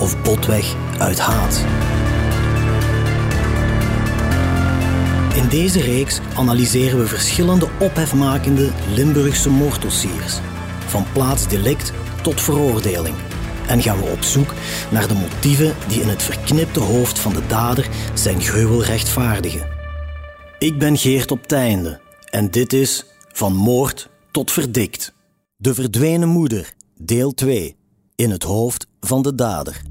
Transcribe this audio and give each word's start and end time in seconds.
of 0.00 0.22
botweg 0.22 0.74
uit 0.98 1.18
haat. 1.18 1.64
In 5.34 5.48
deze 5.48 5.80
reeks 5.80 6.20
analyseren 6.36 6.98
we 6.98 7.06
verschillende 7.06 7.68
ophefmakende 7.78 8.70
Limburgse 8.94 9.50
moorddossiers, 9.50 10.38
van 10.86 11.06
plaatsdelict 11.12 11.92
tot 12.22 12.40
veroordeling. 12.40 13.16
En 13.66 13.82
gaan 13.82 13.98
we 13.98 14.10
op 14.10 14.22
zoek 14.22 14.54
naar 14.90 15.08
de 15.08 15.14
motieven 15.14 15.74
die 15.88 16.00
in 16.00 16.08
het 16.08 16.22
verknipte 16.22 16.80
hoofd 16.80 17.18
van 17.18 17.32
de 17.32 17.46
dader 17.46 17.88
zijn 18.14 18.40
gruwel 18.40 18.84
rechtvaardigen. 18.84 19.68
Ik 20.58 20.78
ben 20.78 20.96
Geert 20.96 21.30
op 21.30 21.46
Teinde 21.46 22.00
en 22.30 22.50
dit 22.50 22.72
is 22.72 23.04
Van 23.32 23.54
Moord 23.54 24.08
tot 24.30 24.50
Verdikt. 24.50 25.12
De 25.56 25.74
verdwenen 25.74 26.28
moeder, 26.28 26.72
deel 26.96 27.34
2, 27.34 27.76
in 28.14 28.30
het 28.30 28.42
hoofd 28.42 28.86
van 29.00 29.22
de 29.22 29.34
dader. 29.34 29.89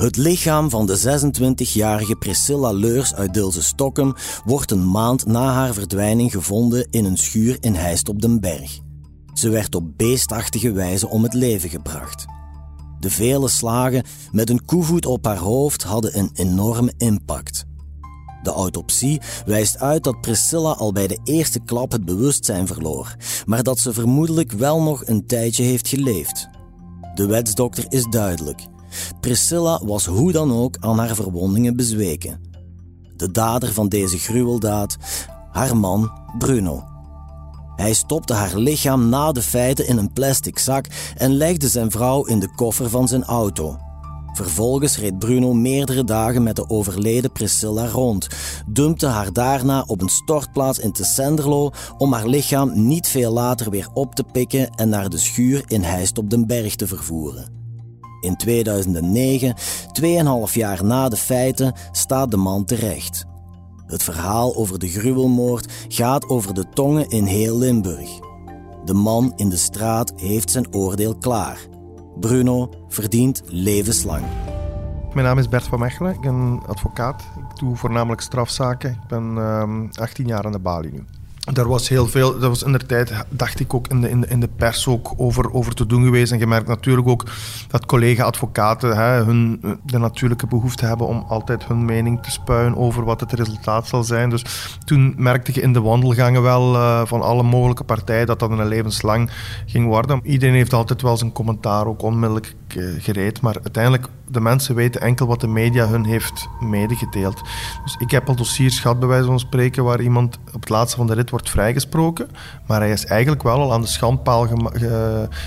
Het 0.00 0.16
lichaam 0.16 0.70
van 0.70 0.86
de 0.86 1.20
26-jarige 1.20 2.16
Priscilla 2.16 2.72
Leurs 2.72 3.14
uit 3.14 3.34
Dilse 3.34 3.62
Stockholm 3.62 4.14
wordt 4.44 4.70
een 4.70 4.90
maand 4.90 5.26
na 5.26 5.52
haar 5.52 5.74
verdwijning 5.74 6.32
gevonden 6.32 6.86
in 6.90 7.04
een 7.04 7.16
schuur 7.16 7.56
in 7.60 7.74
Heist 7.74 8.08
op 8.08 8.22
den 8.22 8.40
Berg. 8.40 8.78
Ze 9.34 9.48
werd 9.48 9.74
op 9.74 9.84
beestachtige 9.96 10.72
wijze 10.72 11.08
om 11.08 11.22
het 11.22 11.34
leven 11.34 11.68
gebracht. 11.68 12.24
De 12.98 13.10
vele 13.10 13.48
slagen 13.48 14.04
met 14.32 14.50
een 14.50 14.64
koevoet 14.64 15.06
op 15.06 15.24
haar 15.24 15.38
hoofd 15.38 15.82
hadden 15.82 16.18
een 16.18 16.30
enorme 16.32 16.92
impact. 16.96 17.64
De 18.42 18.50
autopsie 18.50 19.20
wijst 19.46 19.78
uit 19.78 20.04
dat 20.04 20.20
Priscilla 20.20 20.70
al 20.70 20.92
bij 20.92 21.06
de 21.06 21.20
eerste 21.24 21.60
klap 21.60 21.92
het 21.92 22.04
bewustzijn 22.04 22.66
verloor, 22.66 23.16
maar 23.46 23.62
dat 23.62 23.78
ze 23.78 23.92
vermoedelijk 23.92 24.52
wel 24.52 24.82
nog 24.82 25.06
een 25.06 25.26
tijdje 25.26 25.62
heeft 25.62 25.88
geleefd. 25.88 26.48
De 27.14 27.26
wetsdokter 27.26 27.84
is 27.88 28.04
duidelijk. 28.04 28.68
Priscilla 29.20 29.80
was 29.84 30.06
hoe 30.06 30.32
dan 30.32 30.52
ook 30.52 30.76
aan 30.80 30.98
haar 30.98 31.14
verwondingen 31.14 31.76
bezweken. 31.76 32.40
De 33.16 33.30
dader 33.30 33.72
van 33.72 33.88
deze 33.88 34.18
gruweldaad, 34.18 34.96
haar 35.52 35.76
man 35.76 36.10
Bruno. 36.38 36.84
Hij 37.76 37.92
stopte 37.92 38.34
haar 38.34 38.56
lichaam 38.56 39.08
na 39.08 39.32
de 39.32 39.42
feiten 39.42 39.86
in 39.86 39.96
een 39.96 40.12
plastic 40.12 40.58
zak 40.58 40.86
en 41.16 41.34
legde 41.34 41.68
zijn 41.68 41.90
vrouw 41.90 42.24
in 42.24 42.38
de 42.38 42.54
koffer 42.54 42.90
van 42.90 43.08
zijn 43.08 43.24
auto. 43.24 43.78
Vervolgens 44.32 44.98
reed 44.98 45.18
Bruno 45.18 45.52
meerdere 45.52 46.04
dagen 46.04 46.42
met 46.42 46.56
de 46.56 46.68
overleden 46.68 47.32
Priscilla 47.32 47.86
rond, 47.86 48.28
dumpte 48.66 49.06
haar 49.06 49.32
daarna 49.32 49.84
op 49.86 50.02
een 50.02 50.08
stortplaats 50.08 50.78
in 50.78 50.92
Tessenderlo 50.92 51.70
om 51.98 52.12
haar 52.12 52.26
lichaam 52.26 52.86
niet 52.86 53.08
veel 53.08 53.32
later 53.32 53.70
weer 53.70 53.88
op 53.94 54.14
te 54.14 54.24
pikken 54.32 54.70
en 54.70 54.88
naar 54.88 55.08
de 55.08 55.18
schuur 55.18 55.62
in 55.66 55.82
Heist 55.82 56.18
op 56.18 56.30
den 56.30 56.46
Berg 56.46 56.74
te 56.74 56.86
vervoeren. 56.86 57.59
In 58.20 58.36
2009, 58.36 59.54
2,5 60.48 60.52
jaar 60.52 60.84
na 60.84 61.08
de 61.08 61.16
feiten, 61.16 61.74
staat 61.92 62.30
de 62.30 62.36
man 62.36 62.64
terecht. 62.64 63.24
Het 63.86 64.02
verhaal 64.02 64.56
over 64.56 64.78
de 64.78 64.88
gruwelmoord 64.88 65.72
gaat 65.88 66.28
over 66.28 66.54
de 66.54 66.68
tongen 66.68 67.08
in 67.08 67.24
heel 67.24 67.58
Limburg. 67.58 68.18
De 68.84 68.94
man 68.94 69.32
in 69.36 69.48
de 69.48 69.56
straat 69.56 70.12
heeft 70.16 70.50
zijn 70.50 70.74
oordeel 70.74 71.16
klaar. 71.16 71.58
Bruno 72.20 72.70
verdient 72.88 73.42
levenslang. 73.46 74.24
Mijn 75.14 75.26
naam 75.26 75.38
is 75.38 75.48
Bert 75.48 75.64
van 75.64 75.78
Mechelen, 75.78 76.14
ik 76.14 76.20
ben 76.20 76.60
advocaat. 76.66 77.22
Ik 77.36 77.58
doe 77.58 77.76
voornamelijk 77.76 78.20
strafzaken. 78.20 78.90
Ik 78.90 79.08
ben 79.08 79.36
18 79.92 80.24
ehm, 80.24 80.34
jaar 80.34 80.44
aan 80.44 80.52
de 80.52 80.58
balie 80.58 80.92
nu. 80.92 81.04
Daar 81.52 81.68
was 81.68 81.88
heel 81.88 82.06
veel, 82.06 82.38
dat 82.38 82.48
was 82.48 82.62
in 82.62 82.72
de 82.72 82.86
tijd, 82.86 83.12
dacht 83.28 83.60
ik 83.60 83.74
ook 83.74 83.88
in 83.88 84.00
de, 84.00 84.08
in 84.08 84.40
de, 84.40 84.48
pers 84.56 84.86
ook 84.86 85.12
over, 85.16 85.52
over 85.52 85.74
te 85.74 85.86
doen 85.86 86.04
geweest. 86.04 86.32
En 86.32 86.38
je 86.38 86.46
merkt 86.46 86.68
natuurlijk 86.68 87.08
ook 87.08 87.24
dat 87.68 87.86
collega-advocaten 87.86 88.96
hun, 89.24 89.60
de 89.84 89.98
natuurlijke 89.98 90.46
behoefte 90.46 90.86
hebben 90.86 91.06
om 91.06 91.24
altijd 91.28 91.64
hun 91.66 91.84
mening 91.84 92.22
te 92.22 92.30
spuien 92.30 92.76
over 92.76 93.04
wat 93.04 93.20
het 93.20 93.32
resultaat 93.32 93.88
zal 93.88 94.02
zijn. 94.02 94.30
Dus 94.30 94.44
toen 94.84 95.14
merkte 95.16 95.50
je 95.54 95.60
in 95.60 95.72
de 95.72 95.80
wandelgangen 95.80 96.42
wel 96.42 96.74
uh, 96.74 97.02
van 97.04 97.22
alle 97.22 97.42
mogelijke 97.42 97.84
partijen 97.84 98.26
dat 98.26 98.38
dat 98.38 98.50
een 98.50 98.68
levenslang 98.68 99.30
ging 99.66 99.86
worden. 99.86 100.20
Iedereen 100.22 100.54
heeft 100.54 100.72
altijd 100.72 101.02
wel 101.02 101.16
zijn 101.16 101.32
commentaar 101.32 101.86
ook 101.86 102.02
onmiddellijk 102.02 102.54
gereed. 102.98 103.40
Maar 103.40 103.54
uiteindelijk, 103.54 104.06
de 104.28 104.40
mensen 104.40 104.74
weten 104.74 105.00
enkel 105.00 105.26
wat 105.26 105.40
de 105.40 105.46
media 105.46 105.88
hun 105.88 106.04
heeft 106.04 106.48
medegedeeld. 106.60 107.40
Dus 107.84 107.96
ik 107.98 108.10
heb 108.10 108.28
al 108.28 108.36
dossiers 108.36 108.80
gehad, 108.80 108.98
bij 108.98 109.08
wijze 109.08 109.26
van 109.26 109.38
spreken, 109.38 109.84
waar 109.84 110.00
iemand 110.00 110.38
op 110.52 110.60
het 110.60 110.68
laatste 110.68 110.96
van 110.96 111.06
de 111.06 111.14
rit 111.14 111.30
wordt 111.30 111.39
vrijgesproken, 111.48 112.28
maar 112.66 112.80
hij 112.80 112.90
is 112.90 113.04
eigenlijk 113.04 113.42
wel 113.42 113.60
al 113.60 113.72
aan 113.72 113.80
de 113.80 113.86
schandpaal 113.86 114.48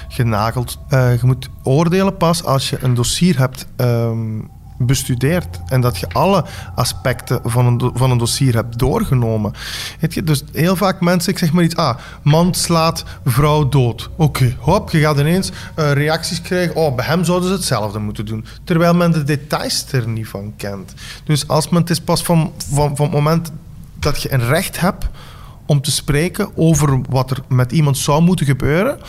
genageld. 0.07 0.77
Uh, 0.89 1.13
je 1.13 1.25
moet 1.25 1.49
oordelen 1.63 2.17
pas 2.17 2.43
als 2.43 2.69
je 2.69 2.77
een 2.81 2.93
dossier 2.93 3.37
hebt 3.37 3.67
um, 3.77 4.49
bestudeerd 4.85 5.59
en 5.67 5.81
dat 5.81 5.97
je 5.97 6.07
alle 6.11 6.45
aspecten 6.75 7.39
van 7.43 7.65
een, 7.65 7.91
van 7.93 8.11
een 8.11 8.17
dossier 8.17 8.53
hebt 8.53 8.79
doorgenomen. 8.79 9.53
je? 10.09 10.23
Dus 10.23 10.43
heel 10.51 10.75
vaak 10.75 11.01
mensen, 11.01 11.31
ik 11.31 11.37
zeg 11.37 11.51
maar 11.51 11.63
iets, 11.63 11.75
ah, 11.75 11.97
man 12.21 12.53
slaat 12.53 13.03
vrouw 13.25 13.69
dood. 13.69 14.09
Oké, 14.15 14.55
hop, 14.59 14.89
je 14.89 14.99
gaat 14.99 15.19
ineens 15.19 15.51
uh, 15.79 15.91
reacties 15.91 16.41
krijgen, 16.41 16.75
oh, 16.75 16.95
bij 16.95 17.05
hem 17.05 17.23
zouden 17.23 17.47
ze 17.47 17.55
hetzelfde 17.55 17.99
moeten 17.99 18.25
doen. 18.25 18.45
Terwijl 18.63 18.93
men 18.93 19.11
de 19.11 19.23
details 19.23 19.91
er 19.91 20.07
niet 20.07 20.27
van 20.27 20.53
kent. 20.57 20.93
Dus 21.23 21.47
als 21.47 21.69
men, 21.69 21.81
het 21.81 21.89
is 21.89 22.01
pas 22.01 22.23
van, 22.23 22.53
van, 22.71 22.95
van 22.95 23.05
het 23.05 23.15
moment 23.15 23.51
dat 23.99 24.21
je 24.21 24.33
een 24.33 24.45
recht 24.45 24.79
hebt 24.79 25.07
om 25.65 25.81
te 25.81 25.91
spreken 25.91 26.51
over 26.55 27.01
wat 27.09 27.31
er 27.31 27.43
met 27.47 27.71
iemand 27.71 27.97
zou 27.97 28.21
moeten 28.21 28.45
gebeuren. 28.45 28.99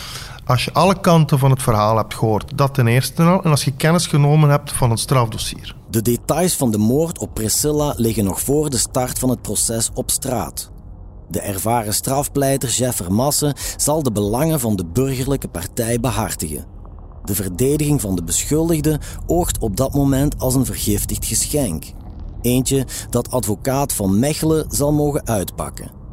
Als 0.46 0.64
je 0.64 0.72
alle 0.72 1.00
kanten 1.00 1.38
van 1.38 1.50
het 1.50 1.62
verhaal 1.62 1.96
hebt 1.96 2.14
gehoord, 2.14 2.58
dat 2.58 2.74
ten 2.74 2.86
eerste 2.86 3.22
al. 3.22 3.42
En 3.42 3.50
als 3.50 3.64
je 3.64 3.76
kennis 3.76 4.06
genomen 4.06 4.50
hebt 4.50 4.72
van 4.72 4.90
het 4.90 4.98
strafdossier. 4.98 5.76
De 5.90 6.02
details 6.02 6.56
van 6.56 6.70
de 6.70 6.78
moord 6.78 7.18
op 7.18 7.34
Priscilla 7.34 7.94
liggen 7.96 8.24
nog 8.24 8.40
voor 8.40 8.70
de 8.70 8.76
start 8.76 9.18
van 9.18 9.28
het 9.28 9.42
proces 9.42 9.90
op 9.94 10.10
straat. 10.10 10.70
De 11.28 11.40
ervaren 11.40 11.94
strafpleiter 11.94 12.68
Jeff 12.68 12.96
Vermassen 12.96 13.54
zal 13.76 14.02
de 14.02 14.12
belangen 14.12 14.60
van 14.60 14.76
de 14.76 14.84
burgerlijke 14.84 15.48
partij 15.48 16.00
behartigen. 16.00 16.66
De 17.24 17.34
verdediging 17.34 18.00
van 18.00 18.16
de 18.16 18.22
beschuldigde 18.22 19.00
oogt 19.26 19.58
op 19.58 19.76
dat 19.76 19.94
moment 19.94 20.38
als 20.38 20.54
een 20.54 20.64
vergiftigd 20.64 21.26
geschenk. 21.26 21.84
Eentje 22.40 22.86
dat 23.10 23.30
advocaat 23.30 23.92
van 23.92 24.18
Mechelen 24.18 24.66
zal 24.68 24.92
mogen 24.92 25.26
uitpakken. 25.26 26.03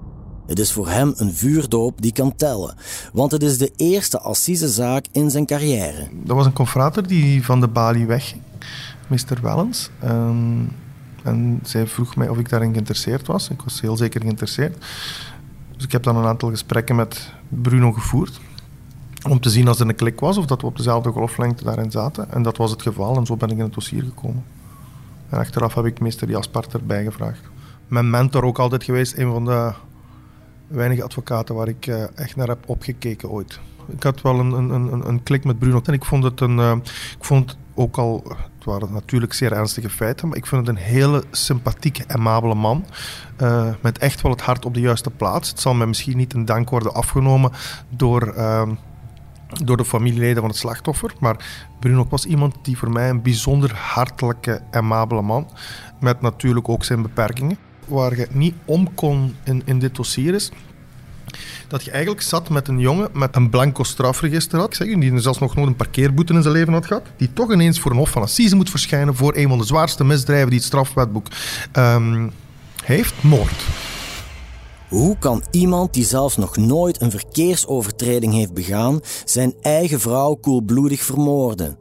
Het 0.51 0.59
is 0.59 0.72
voor 0.72 0.89
hem 0.89 1.13
een 1.16 1.34
vuurdoop 1.34 2.01
die 2.01 2.12
kan 2.12 2.35
tellen, 2.35 2.75
want 3.13 3.31
het 3.31 3.44
is 3.44 3.57
de 3.57 3.72
eerste 3.75 4.19
assisezaak 4.19 5.06
in 5.12 5.29
zijn 5.29 5.45
carrière. 5.45 6.07
Dat 6.23 6.35
was 6.35 6.45
een 6.45 6.53
confrater 6.53 7.07
die 7.07 7.45
van 7.45 7.59
de 7.59 7.67
balie 7.67 8.06
wegging, 8.06 8.41
Mr. 9.07 9.41
Wellens. 9.41 9.89
Um, 10.03 10.72
en 11.23 11.59
zij 11.63 11.88
vroeg 11.88 12.16
mij 12.16 12.29
of 12.29 12.38
ik 12.38 12.50
daarin 12.50 12.72
geïnteresseerd 12.72 13.28
was. 13.28 13.50
Ik 13.50 13.62
was 13.62 13.81
heel 13.81 13.97
zeker 13.97 14.22
geïnteresseerd. 14.22 14.78
Dus 15.75 15.84
ik 15.84 15.91
heb 15.91 16.03
dan 16.03 16.16
een 16.16 16.25
aantal 16.25 16.50
gesprekken 16.50 16.95
met 16.95 17.31
Bruno 17.50 17.92
gevoerd. 17.92 18.39
Om 19.30 19.39
te 19.39 19.50
zien 19.50 19.68
als 19.68 19.80
er 19.80 19.88
een 19.88 19.95
klik 19.95 20.19
was 20.19 20.38
of 20.38 20.45
dat 20.45 20.62
we 20.62 20.68
op 20.68 20.77
dezelfde 20.77 21.12
golflengte 21.12 21.63
daarin 21.63 21.92
zaten. 21.92 22.31
En 22.31 22.44
dat 22.44 22.57
was 22.57 22.71
het 22.71 22.81
geval 22.81 23.18
en 23.18 23.25
zo 23.25 23.36
ben 23.36 23.50
ik 23.50 23.57
in 23.57 23.63
het 23.63 23.74
dossier 23.74 24.04
gekomen. 24.04 24.44
En 25.30 25.38
achteraf 25.38 25.74
heb 25.74 25.86
ik 25.86 26.00
meester 26.00 26.30
Jaspart 26.30 26.74
erbij 26.74 27.04
gevraagd. 27.04 27.42
Mijn 27.88 28.09
mentor 28.09 28.44
ook 28.44 28.59
altijd 28.59 28.83
geweest, 28.83 29.18
een 29.18 29.31
van 29.31 29.45
de 29.45 29.74
weinig 30.71 31.01
advocaten 31.01 31.56
waar 31.56 31.68
ik 31.68 31.88
uh, 31.88 32.03
echt 32.15 32.35
naar 32.35 32.47
heb 32.47 32.63
opgekeken 32.65 33.29
ooit. 33.29 33.59
Ik 33.88 34.03
had 34.03 34.21
wel 34.21 34.39
een, 34.39 34.51
een, 34.51 34.69
een, 34.69 35.07
een 35.07 35.23
klik 35.23 35.44
met 35.44 35.59
Bruno 35.59 35.81
en 35.85 35.94
ik 35.94 36.06
vond 36.06 36.23
het 36.23 36.41
een. 36.41 36.57
Uh, 36.57 36.75
ik 37.18 37.25
vond 37.25 37.57
ook 37.75 37.97
al, 37.97 38.23
het 38.27 38.65
waren 38.65 38.94
natuurlijk 38.94 39.33
zeer 39.33 39.51
ernstige 39.51 39.89
feiten, 39.89 40.27
maar 40.27 40.38
ik 40.38 40.45
vond 40.45 40.68
het 40.68 40.75
een 40.75 40.83
hele 40.83 41.23
sympathieke, 41.31 42.03
amabele 42.07 42.56
man. 42.56 42.85
Uh, 43.41 43.68
met 43.81 43.97
echt 43.97 44.21
wel 44.21 44.31
het 44.31 44.41
hart 44.41 44.65
op 44.65 44.73
de 44.73 44.79
juiste 44.79 45.09
plaats. 45.09 45.50
Het 45.50 45.59
zal 45.59 45.73
mij 45.73 45.88
misschien 45.88 46.18
niet 46.18 46.33
in 46.33 46.45
dank 46.45 46.69
worden 46.69 46.94
afgenomen 46.94 47.51
door 47.89 48.33
door 49.63 49.77
de 49.77 49.85
familieleden 49.85 50.41
van 50.41 50.50
het 50.50 50.59
slachtoffer. 50.59 51.13
Maar 51.19 51.45
Bruno 51.79 52.06
was 52.09 52.25
iemand 52.25 52.56
die 52.62 52.77
voor 52.77 52.91
mij 52.91 53.09
een 53.09 53.21
bijzonder 53.21 53.75
hartelijke, 53.75 54.62
amabele 54.71 55.21
man. 55.21 55.50
Met 56.00 56.21
natuurlijk 56.21 56.69
ook 56.69 56.83
zijn 56.83 57.01
beperkingen 57.01 57.57
waar 57.88 58.18
je 58.18 58.28
niet 58.31 58.56
om 58.66 58.94
kon 58.94 59.36
in, 59.44 59.62
in 59.66 59.80
dit 59.80 59.95
dossier 59.95 60.33
is 60.33 60.51
dat 61.72 61.83
je 61.83 61.92
eigenlijk 61.92 62.22
zat 62.22 62.50
met 62.50 62.68
een 62.68 62.80
jongen 62.80 63.10
met 63.13 63.36
een 63.36 63.50
blanco 63.50 63.83
strafregister 63.83 64.60
had, 64.60 64.75
zeg, 64.75 64.88
die 64.88 65.19
zelfs 65.19 65.39
nog 65.39 65.56
nooit 65.56 65.68
een 65.68 65.75
parkeerboete 65.75 66.33
in 66.33 66.42
zijn 66.42 66.54
leven 66.54 66.74
had 66.74 66.86
gehad, 66.86 67.04
die 67.18 67.33
toch 67.33 67.51
ineens 67.51 67.80
voor 67.80 67.92
een 67.92 67.98
hof 67.98 68.10
van 68.10 68.22
assise 68.22 68.56
moet 68.56 68.69
verschijnen 68.69 69.16
voor 69.16 69.36
een 69.36 69.50
van 69.50 69.57
de 69.57 69.66
zwaarste 69.66 70.04
misdrijven 70.04 70.50
die 70.50 70.57
het 70.57 70.68
strafwetboek 70.68 71.28
um, 71.78 72.31
heeft, 72.83 73.24
moord. 73.24 73.63
Hoe 74.89 75.18
kan 75.18 75.44
iemand 75.51 75.94
die 75.94 76.06
zelfs 76.06 76.38
nog 76.38 76.57
nooit 76.57 77.01
een 77.01 77.12
verkeersovertreding 77.12 78.33
heeft 78.33 78.54
begaan, 78.54 79.00
zijn 79.25 79.54
eigen 79.62 80.00
vrouw 80.00 80.33
koelbloedig 80.33 81.01
vermoorden? 81.01 81.81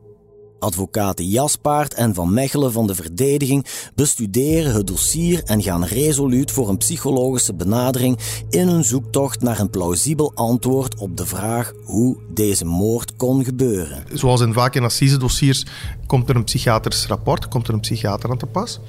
Advocaten 0.61 1.29
Jaspaard 1.29 1.95
en 1.95 2.15
Van 2.15 2.35
Mechelen 2.35 2.73
van 2.73 2.87
de 2.87 2.95
verdediging 2.95 3.67
bestuderen 3.95 4.75
het 4.75 4.87
dossier 4.87 5.43
en 5.45 5.63
gaan 5.63 5.85
resoluut 5.85 6.51
voor 6.51 6.69
een 6.69 6.77
psychologische 6.77 7.55
benadering 7.55 8.19
in 8.51 8.69
hun 8.69 8.85
zoektocht 8.85 9.43
naar 9.43 9.61
een 9.61 9.71
plausibel 9.71 10.33
antwoord 10.35 10.95
op 10.95 11.17
de 11.17 11.27
vraag 11.27 11.73
hoe 11.85 12.17
deze 12.35 12.65
moord 12.65 13.17
kon 13.17 13.45
gebeuren. 13.45 14.05
Zoals 14.13 14.41
in 14.41 14.53
vaak 14.53 14.75
in 14.75 14.85
assise-dossiers 14.85 15.67
komt 16.07 16.29
er 16.29 16.37
een 16.37 16.45
psychiatrisch 16.45 17.07
rapport, 17.07 17.49
komt 17.49 17.69
er 17.69 17.75
een 17.75 17.81
psychiater 17.81 18.31
aan 18.31 18.39
te 18.39 18.47
pas. 18.47 18.81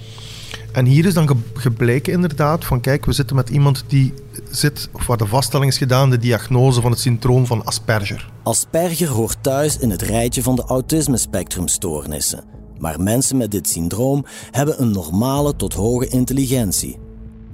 En 0.71 0.85
hier 0.85 1.05
is 1.05 1.13
dan 1.13 1.43
gebleken 1.53 2.13
inderdaad 2.13 2.65
van 2.65 2.81
kijk, 2.81 3.05
we 3.05 3.13
zitten 3.13 3.35
met 3.35 3.49
iemand 3.49 3.83
die 3.87 4.13
zit, 4.49 4.89
of 4.91 5.07
waar 5.07 5.17
de 5.17 5.25
vaststelling 5.25 5.71
is 5.71 5.77
gedaan, 5.77 6.09
de 6.09 6.17
diagnose 6.17 6.81
van 6.81 6.91
het 6.91 6.99
syndroom 6.99 7.45
van 7.45 7.65
Asperger. 7.65 8.31
Asperger 8.43 9.07
hoort 9.07 9.37
thuis 9.41 9.77
in 9.77 9.89
het 9.89 10.01
rijtje 10.01 10.43
van 10.43 10.55
de 10.55 10.63
autisme-spectrumstoornissen. 10.63 12.43
Maar 12.79 13.01
mensen 13.01 13.37
met 13.37 13.51
dit 13.51 13.69
syndroom 13.69 14.25
hebben 14.51 14.81
een 14.81 14.91
normale 14.91 15.55
tot 15.55 15.73
hoge 15.73 16.07
intelligentie. 16.07 16.97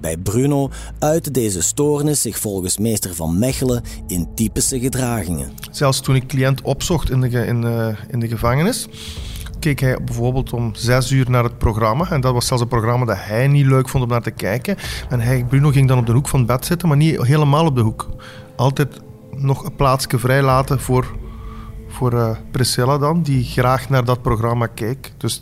Bij 0.02 0.18
Bruno 0.18 0.70
uitte 1.00 1.32
deze 1.32 1.62
stoornis 1.62 2.22
zich 2.22 2.40
volgens 2.40 2.78
meester 2.78 3.16
Van 3.16 3.40
Mechelen 3.40 3.84
in 4.08 4.28
typische 4.36 4.80
gedragingen. 4.80 5.52
Zelfs 5.72 6.00
toen 6.00 6.16
ik 6.16 6.28
cliënt 6.28 6.62
opzocht 6.62 7.10
in 7.10 7.22
de, 7.22 7.46
in, 7.46 7.62
uh, 7.62 7.88
in 8.10 8.20
de 8.20 8.28
gevangenis, 8.28 8.88
keek 9.68 9.80
hij 9.80 10.04
bijvoorbeeld 10.04 10.54
om 10.54 10.76
zes 10.76 11.12
uur 11.12 11.30
naar 11.30 11.44
het 11.44 11.58
programma. 11.58 12.10
En 12.10 12.22
dat 12.22 12.34
was 12.34 12.48
zelfs 12.48 12.64
een 12.64 12.70
programma 12.70 13.06
dat 13.06 13.18
hij 13.20 13.48
niet 13.48 13.66
leuk 13.66 13.90
vond 13.90 14.04
om 14.04 14.10
naar 14.10 14.22
te 14.22 14.32
kijken. 14.32 14.78
En 15.10 15.20
hij, 15.20 15.46
Bruno 15.50 15.70
ging 15.70 15.88
dan 15.88 15.98
op 15.98 16.06
de 16.06 16.12
hoek 16.12 16.28
van 16.28 16.40
het 16.40 16.48
bed 16.48 16.66
zitten, 16.66 16.88
maar 16.88 16.98
niet 16.98 17.22
helemaal 17.22 17.66
op 17.66 17.76
de 17.76 17.82
hoek. 17.82 18.10
Altijd 18.56 19.00
nog 19.32 19.66
een 19.66 19.76
plaatsje 19.76 20.20
vrij 20.20 20.42
laten 20.42 20.80
voor, 20.80 21.16
voor 21.88 22.14
uh, 22.14 22.30
Priscilla 22.52 22.98
dan, 22.98 23.22
die 23.22 23.44
graag 23.44 23.90
naar 23.90 24.06
dat 24.06 24.22
programma 24.22 24.68
keek. 24.68 25.12
Dus 25.18 25.42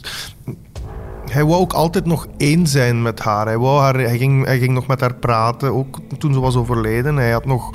hij 1.31 1.45
wou 1.45 1.62
ook 1.62 1.74
altijd 1.74 2.06
nog 2.06 2.27
één 2.38 2.68
zijn 2.68 3.01
met 3.01 3.19
haar. 3.19 3.45
Hij, 3.45 3.57
wou 3.57 3.81
haar, 3.81 3.95
hij, 3.95 4.18
ging, 4.18 4.45
hij 4.45 4.60
ging 4.60 4.74
nog 4.74 4.88
met 4.88 5.00
haar 5.00 5.16
praten, 5.16 5.74
ook 5.74 6.00
toen 6.18 6.33
ze 6.33 6.39
was 6.39 6.56
overleden. 6.56 7.16
Hij 7.16 7.31
had 7.31 7.45
nog 7.45 7.69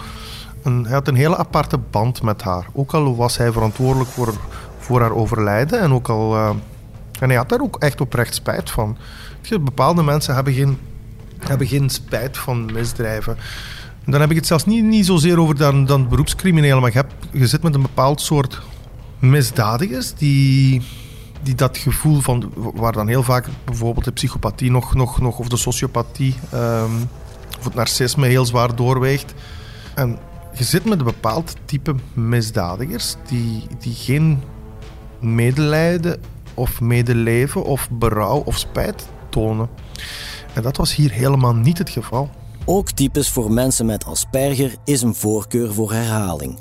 een, 0.63 0.85
hij 0.85 0.93
had 0.93 1.09
een 1.09 1.15
hele 1.15 1.37
aparte 1.37 1.79
band 1.79 2.23
met 2.23 2.43
haar. 2.43 2.67
Ook 2.73 2.95
al 2.95 3.17
was 3.17 3.37
hij 3.37 3.53
verantwoordelijk 3.53 4.11
voor 4.11 4.35
voor 4.91 5.01
haar 5.01 5.15
overlijden. 5.15 5.81
En 5.81 5.93
ook 5.93 6.09
al. 6.09 6.35
Uh, 6.35 6.51
en 7.21 7.29
hij 7.29 7.37
had 7.37 7.49
daar 7.49 7.61
ook 7.61 7.77
echt 7.79 8.01
oprecht 8.01 8.35
spijt 8.35 8.71
van. 8.71 8.97
Bepaalde 9.61 10.03
mensen 10.03 10.35
hebben 10.35 10.53
geen, 10.53 10.79
hebben 11.39 11.67
geen 11.67 11.91
spijt 11.91 12.39
van 12.39 12.73
misdrijven. 12.73 13.37
dan 14.05 14.21
heb 14.21 14.31
ik 14.31 14.37
het 14.37 14.47
zelfs 14.47 14.67
niet, 14.67 14.85
niet 14.85 15.07
zozeer 15.07 15.41
over 15.41 15.57
dan, 15.57 15.87
dan 15.87 16.09
beroepscriminelen, 16.09 16.81
maar 16.81 16.91
je, 16.93 16.97
hebt, 16.97 17.15
je 17.33 17.47
zit 17.47 17.63
met 17.63 17.75
een 17.75 17.83
bepaald 17.83 18.21
soort 18.21 18.61
misdadigers 19.19 20.15
die, 20.15 20.83
die 21.43 21.55
dat 21.55 21.79
gevoel 21.79 22.21
van, 22.21 22.53
waar 22.55 22.93
dan 22.93 23.09
heel 23.09 23.23
vaak 23.23 23.47
bijvoorbeeld 23.65 24.05
de 24.05 24.13
psychopathie 24.13 24.71
nog, 24.71 24.95
nog, 24.95 25.21
nog 25.21 25.39
of 25.39 25.49
de 25.49 25.57
sociopathie 25.57 26.35
um, 26.55 27.09
of 27.59 27.65
het 27.65 27.75
narcisme 27.75 28.27
heel 28.27 28.47
zwaar 28.47 28.77
doorweegt. 28.77 29.35
En 29.95 30.19
je 30.55 30.65
zit 30.65 30.85
met 30.85 30.99
een 30.99 31.05
bepaald 31.05 31.57
type 31.65 31.95
misdadigers 32.13 33.17
die, 33.29 33.67
die 33.79 33.95
geen 33.95 34.43
medelijden 35.21 36.21
of 36.55 36.81
medeleven 36.81 37.65
of 37.65 37.89
berouw 37.91 38.43
of 38.45 38.59
spijt 38.59 39.09
tonen. 39.29 39.69
En 40.55 40.63
dat 40.63 40.77
was 40.77 40.95
hier 40.95 41.11
helemaal 41.11 41.55
niet 41.55 41.79
het 41.79 41.91
geval. 41.91 42.31
Ook 42.65 42.91
types 42.91 43.31
voor 43.31 43.53
mensen 43.53 43.87
met 43.87 44.05
Asperger 44.05 44.75
is 44.85 45.03
een 45.03 45.15
voorkeur 45.15 45.75
voor 45.75 45.93
herhaling. 45.93 46.59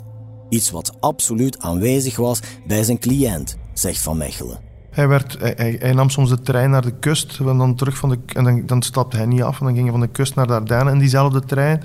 Iets 0.49 0.71
wat 0.71 0.97
absoluut 0.99 1.59
aanwezig 1.59 2.15
was 2.15 2.39
bij 2.67 2.83
zijn 2.83 2.99
cliënt, 2.99 3.57
zegt 3.73 4.01
Van 4.01 4.17
Mechelen. 4.17 4.68
Hij, 5.07 5.93
nam 5.93 6.09
soms 6.09 6.29
de 6.29 6.41
trein 6.41 6.69
naar 6.69 6.81
de 6.81 6.93
kust 6.99 7.39
en 7.39 7.57
dan 7.57 7.75
terug 7.75 7.97
van 7.97 8.09
de, 8.09 8.19
en 8.33 8.43
dan, 8.43 8.65
dan 8.65 8.81
stapte 8.81 9.17
hij 9.17 9.25
niet 9.25 9.41
af 9.41 9.59
en 9.59 9.65
dan 9.65 9.73
ging 9.73 9.83
hij 9.83 9.97
van 9.97 10.05
de 10.05 10.11
kust 10.11 10.35
naar 10.35 10.65
de 10.65 10.89
in 10.91 10.99
diezelfde 10.99 11.39
trein, 11.39 11.83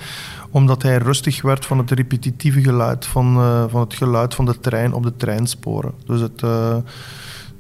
omdat 0.50 0.82
hij 0.82 0.96
rustig 0.96 1.42
werd 1.42 1.66
van 1.66 1.78
het 1.78 1.90
repetitieve 1.90 2.62
geluid 2.62 3.06
van, 3.06 3.36
uh, 3.36 3.64
van 3.68 3.80
het 3.80 3.94
geluid 3.94 4.34
van 4.34 4.44
de 4.44 4.60
trein 4.60 4.92
op 4.92 5.02
de 5.02 5.16
treinsporen. 5.16 5.92
Dus 6.06 6.20
het 6.20 6.42
uh, 6.42 6.76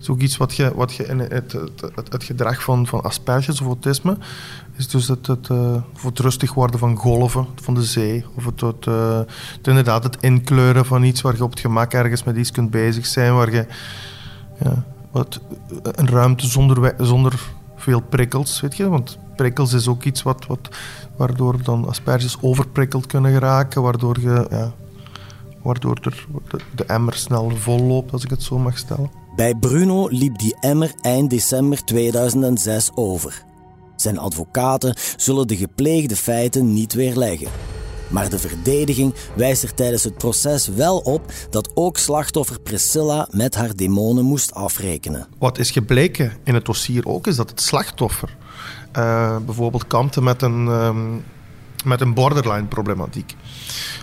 is 0.00 0.08
ook 0.08 0.20
iets 0.20 0.36
wat 0.36 0.54
je, 0.54 0.72
wat 0.74 0.94
je 0.94 1.06
in 1.06 1.18
het, 1.18 1.52
het, 1.52 2.10
het, 2.10 2.24
gedrag 2.24 2.62
van, 2.62 2.86
van 2.86 3.02
asperges 3.02 3.60
of 3.60 3.66
autisme 3.66 4.16
is 4.76 4.88
dus 4.88 5.08
het, 5.08 5.26
het, 5.26 5.48
uh, 5.48 5.76
het 6.02 6.18
rustig 6.18 6.54
worden 6.54 6.78
van 6.78 6.96
golven 6.96 7.46
van 7.62 7.74
de 7.74 7.82
zee. 7.82 8.24
Of 8.34 8.44
het, 8.44 8.86
inderdaad 9.62 10.02
het 10.02 10.16
inkleuren 10.20 10.86
van 10.86 11.02
iets 11.02 11.20
waar 11.20 11.36
je 11.36 11.44
op 11.44 11.50
het 11.50 11.60
gemak 11.60 11.92
ergens 11.92 12.24
met 12.24 12.36
iets 12.36 12.50
kunt 12.50 12.70
bezig 12.70 13.06
zijn. 13.06 13.34
Waar 13.34 13.52
je 13.52 13.66
ja, 14.64 14.84
wat, 15.14 15.40
een 15.82 16.08
ruimte 16.08 16.46
zonder, 16.46 16.94
zonder 16.98 17.52
veel 17.76 18.00
prikkels, 18.00 18.60
weet 18.60 18.76
je. 18.76 18.88
Want 18.88 19.18
prikkels 19.36 19.72
is 19.72 19.88
ook 19.88 20.04
iets 20.04 20.22
wat, 20.22 20.46
wat, 20.46 20.68
waardoor 21.16 21.62
dan 21.62 21.88
asperges 21.88 22.36
overprikkeld 22.40 23.06
kunnen 23.06 23.32
geraken, 23.32 23.82
waardoor, 23.82 24.20
je, 24.20 24.46
ja, 24.50 24.72
waardoor 25.62 25.98
er, 26.02 26.26
de 26.74 26.84
emmer 26.84 27.14
snel 27.14 27.50
vol 27.50 27.80
loopt, 27.80 28.12
als 28.12 28.24
ik 28.24 28.30
het 28.30 28.42
zo 28.42 28.58
mag 28.58 28.78
stellen. 28.78 29.10
Bij 29.36 29.54
Bruno 29.54 30.08
liep 30.08 30.38
die 30.38 30.56
emmer 30.60 30.92
eind 31.00 31.30
december 31.30 31.84
2006 31.84 32.90
over. 32.94 33.44
Zijn 33.96 34.18
advocaten 34.18 34.96
zullen 35.16 35.46
de 35.46 35.56
gepleegde 35.56 36.16
feiten 36.16 36.72
niet 36.72 36.92
weerleggen. 36.92 37.48
Maar 38.08 38.30
de 38.30 38.38
verdediging 38.38 39.14
wijst 39.36 39.62
er 39.62 39.74
tijdens 39.74 40.04
het 40.04 40.18
proces 40.18 40.68
wel 40.68 40.98
op 40.98 41.32
dat 41.50 41.70
ook 41.74 41.98
slachtoffer 41.98 42.60
Priscilla 42.60 43.28
met 43.30 43.54
haar 43.54 43.76
demonen 43.76 44.24
moest 44.24 44.54
afrekenen. 44.54 45.28
Wat 45.38 45.58
is 45.58 45.70
gebleken 45.70 46.32
in 46.44 46.54
het 46.54 46.64
dossier 46.64 47.06
ook, 47.06 47.26
is 47.26 47.36
dat 47.36 47.50
het 47.50 47.60
slachtoffer 47.60 48.36
uh, 48.96 49.36
bijvoorbeeld 49.46 49.86
kampte 49.86 50.22
met 50.22 50.42
een, 50.42 50.66
um, 50.66 51.24
met 51.84 52.00
een 52.00 52.14
borderline 52.14 52.66
problematiek. 52.66 53.34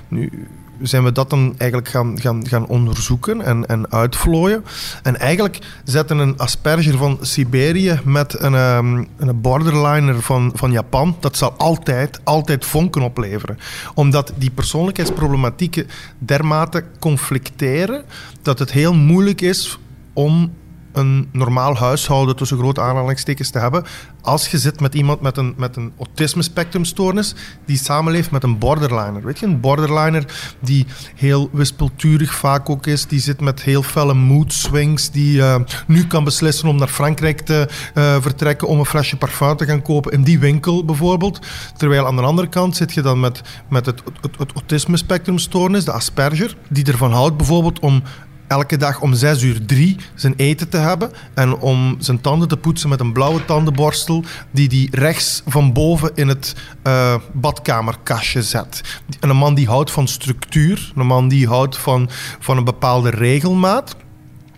Nu, 0.08 0.48
zijn 0.82 1.04
we 1.04 1.12
dat 1.12 1.30
dan 1.30 1.56
eigenlijk 1.58 1.90
gaan, 1.90 2.20
gaan, 2.20 2.48
gaan 2.48 2.68
onderzoeken 2.68 3.42
en, 3.42 3.66
en 3.66 3.92
uitvlooien. 3.92 4.66
En 5.04 5.20
eigenlijk 5.20 5.60
zetten 5.84 6.18
een 6.18 6.38
asperger 6.38 6.98
van 6.98 7.18
Siberië 7.22 8.00
met 8.04 8.40
een, 8.40 8.54
um, 8.54 9.08
een 9.18 9.42
borderliner 9.42 10.22
van, 10.22 10.52
van 10.56 10.72
Japan, 10.72 11.18
dat 11.20 11.38
zal 11.38 11.54
altijd, 11.58 12.20
altijd 12.24 12.66
vonken 12.66 13.02
opleveren. 13.02 13.58
Omdat 13.94 14.34
die 14.36 14.52
persoonlijkheidsproblematieken 14.52 15.88
dermate 16.18 16.84
conflicteren, 17.00 18.04
dat 18.42 18.60
het 18.60 18.72
heel 18.72 18.94
moeilijk 18.94 19.42
is 19.42 19.80
om 20.14 20.52
een 20.94 21.30
normaal 21.32 21.78
huishouden 21.78 22.36
tussen 22.36 22.58
grote 22.58 22.82
aanhalingstekens 22.82 23.50
te 23.50 23.60
hebben 23.60 23.84
als 24.22 24.48
je 24.48 24.58
zit 24.58 24.80
met 24.80 24.96
iemand 24.96 25.22
met 25.22 25.38
een, 25.38 25.54
met 25.58 25.76
een 25.76 25.94
autisme-spectrumstoornis 25.98 27.36
die 27.66 27.78
samenleeft 27.78 28.32
met 28.32 28.44
een 28.44 28.58
borderliner. 28.58 29.24
Weet 29.24 29.40
je, 29.40 29.46
een 29.46 29.60
borderliner 29.60 30.26
die 30.60 30.86
heel 31.16 31.50
wispelturig 31.52 32.34
vaak 32.34 32.70
ook 32.70 32.88
is, 32.88 33.06
die 33.06 33.20
zit 33.20 33.42
met 33.42 33.62
heel 33.62 33.84
felle 33.84 34.14
mood 34.14 34.54
swings, 34.54 35.12
die 35.12 35.38
uh, 35.38 35.56
nu 35.88 36.08
kan 36.08 36.24
beslissen 36.24 36.68
om 36.68 36.76
naar 36.78 36.88
Frankrijk 36.88 37.42
te 37.42 37.68
uh, 37.96 38.22
vertrekken 38.22 38.68
om 38.68 38.80
een 38.80 38.86
flesje 38.86 39.18
parfum 39.18 39.56
te 39.56 39.66
gaan 39.66 39.82
kopen 39.82 40.12
in 40.12 40.24
die 40.24 40.40
winkel 40.40 40.86
bijvoorbeeld. 40.86 41.40
Terwijl 41.78 42.06
aan 42.06 42.16
de 42.16 42.22
andere 42.22 42.50
kant 42.50 42.76
zit 42.76 42.94
je 42.94 43.02
dan 43.02 43.20
met, 43.20 43.42
met 43.70 43.86
het, 43.86 44.02
het, 44.22 44.38
het 44.38 44.52
autisme-spectrumstoornis, 44.54 45.86
de 45.86 45.92
Asperger, 45.92 46.58
die 46.70 46.86
ervan 46.86 47.12
houdt 47.12 47.38
bijvoorbeeld 47.38 47.80
om 47.80 48.04
elke 48.52 48.78
dag 48.78 49.02
om 49.02 49.14
6 49.14 49.42
uur 49.42 49.66
3 49.66 49.98
zijn 50.16 50.34
eten 50.38 50.70
te 50.70 50.78
hebben 50.78 51.12
en 51.34 51.58
om 51.58 51.96
zijn 52.00 52.22
tanden 52.22 52.48
te 52.48 52.58
poetsen 52.58 52.90
met 52.90 53.00
een 53.00 53.14
blauwe 53.14 53.46
tandenborstel 53.46 54.24
die 54.52 54.68
hij 54.68 55.00
rechts 55.02 55.42
van 55.46 55.74
boven 55.74 56.12
in 56.16 56.28
het 56.28 56.56
uh, 56.84 57.16
badkamerkastje 57.34 58.44
zet. 58.44 58.82
En 59.20 59.30
een 59.30 59.38
man 59.38 59.56
die 59.56 59.68
houdt 59.68 59.92
van 59.92 60.08
structuur, 60.08 60.92
een 60.96 61.06
man 61.06 61.28
die 61.28 61.48
houdt 61.48 61.78
van, 61.78 62.10
van 62.40 62.58
een 62.58 62.64
bepaalde 62.64 63.10
regelmaat. 63.10 63.96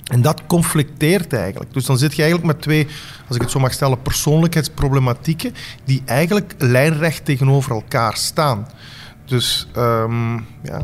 En 0.03 0.21
dat 0.21 0.41
conflicteert 0.47 1.33
eigenlijk. 1.33 1.73
Dus 1.73 1.85
dan 1.85 1.97
zit 1.97 2.15
je 2.15 2.21
eigenlijk 2.21 2.53
met 2.53 2.61
twee, 2.61 2.87
als 3.27 3.35
ik 3.35 3.41
het 3.41 3.51
zo 3.51 3.59
mag 3.59 3.73
stellen, 3.73 4.01
persoonlijkheidsproblematieken 4.01 5.53
die 5.85 6.01
eigenlijk 6.05 6.53
lijnrecht 6.57 7.25
tegenover 7.25 7.71
elkaar 7.71 8.17
staan. 8.17 8.67
Dus 9.25 9.67
um, 9.77 10.45
ja, 10.63 10.81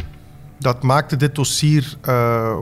dat 0.59 0.83
maakte 0.83 1.17
dit 1.17 1.35
dossier 1.35 1.97
uh, 2.07 2.57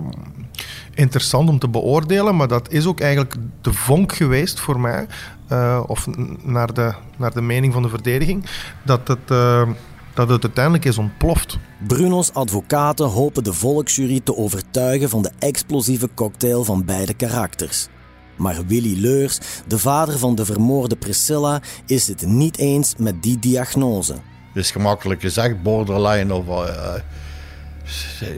interessant 0.94 1.50
om 1.50 1.60
te 1.60 1.70
beoordelen, 1.70 2.36
maar 2.36 2.48
dat 2.48 2.72
is 2.72 2.86
ook 2.86 3.00
eigenlijk 3.00 3.36
de 3.62 3.74
vonk 3.74 4.16
geweest 4.16 4.60
voor 4.60 4.80
mij, 4.80 5.08
uh, 5.52 5.84
of 5.88 6.08
naar 6.44 6.74
de, 6.74 6.94
naar 7.18 7.34
de 7.34 7.42
mening 7.42 7.74
van 7.74 7.82
de 7.82 7.90
verdediging, 7.90 8.46
dat 8.86 9.08
het, 9.08 9.32
uh, 9.32 9.70
dat 10.14 10.30
het 10.30 10.44
uiteindelijk 10.44 10.86
is 10.86 10.98
ontploft. 10.98 11.58
Bruno's 11.88 12.32
advocaten 12.34 13.06
hopen 13.06 13.44
de 13.44 13.54
volksjury 13.54 14.20
te 14.24 14.38
overtuigen 14.38 15.10
van 15.10 15.22
de 15.22 15.32
explosieve 15.40 16.10
cocktail 16.14 16.64
van 16.64 16.86
beide 16.86 17.14
karakters. 17.14 17.88
Maar 18.36 18.66
Willy 18.66 19.02
Leurs, 19.02 19.40
de 19.68 19.80
vader 19.80 20.18
van 20.18 20.36
de 20.36 20.46
vermoorde 20.46 20.96
Priscilla, 20.96 21.62
is 21.86 22.08
het 22.08 22.26
niet 22.26 22.58
eens 22.58 22.96
met 22.98 23.24
die 23.24 23.40
diagnose. 23.40 24.14
Het 24.14 24.66
is 24.66 24.72
gemakkelijk 24.72 25.22
gezegd, 25.22 25.64
borderline 25.64 26.34
of... 26.34 26.46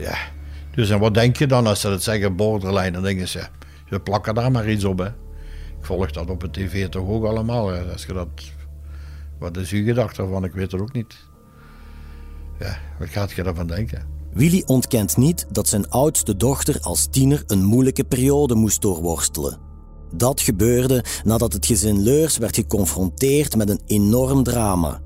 Ja. 0.02 0.18
Dus 0.72 0.90
en 0.90 1.00
wat 1.00 1.14
denk 1.14 1.38
je 1.38 1.48
dan 1.48 1.68
als 1.68 1.82
ze 1.82 1.90
het 1.90 2.04
zeggen, 2.04 2.36
borderline? 2.36 2.92
Dan 2.92 3.04
denken 3.04 3.28
ze, 3.28 3.48
ze 3.90 4.00
plakken 4.00 4.36
daar 4.36 4.52
maar 4.52 4.70
iets 4.70 4.84
op. 4.84 4.98
Hè. 4.98 5.08
Ik 5.08 5.86
volg 5.86 6.12
dat 6.12 6.30
op 6.30 6.40
de 6.40 6.50
tv 6.50 6.88
toch 6.88 7.08
ook 7.08 7.26
allemaal. 7.26 7.68
Hè. 7.68 7.92
Als 7.92 8.06
je 8.06 8.14
dat, 8.14 8.28
wat 9.40 9.58
is 9.58 9.72
uw 9.72 9.86
gedachte 9.86 10.22
ervan? 10.22 10.44
Ik 10.44 10.54
weet 10.54 10.72
het 10.72 10.82
ook 10.82 10.94
niet. 10.94 11.16
Ja, 12.60 12.78
wat 13.00 13.10
gaat 13.10 13.32
je 13.32 13.44
daarvan 13.44 13.68
denken? 13.68 14.18
Willy 14.34 14.64
ontkent 14.66 15.18
niet 15.18 15.46
dat 15.50 15.68
zijn 15.68 15.90
oudste 15.90 16.38
dochter 16.38 16.80
als 16.82 17.08
tiener 17.12 17.44
een 17.48 17.64
moeilijke 17.64 18.04
periode 18.04 18.56
moest 18.56 18.82
doorworstelen. 18.82 19.58
Dat 20.12 20.42
gebeurde 20.42 21.04
nadat 21.24 21.54
het 21.54 21.66
gezin 21.66 22.04
Leurs 22.04 22.38
werd 22.38 22.56
geconfronteerd 22.56 23.56
met 23.56 23.70
een 23.70 23.82
enorm 23.86 24.44
drama. 24.44 25.02